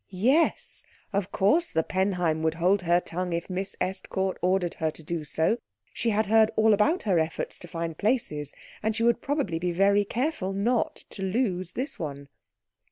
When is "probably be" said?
9.21-9.71